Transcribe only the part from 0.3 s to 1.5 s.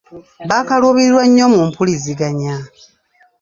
Baakaluubirirwa nnyo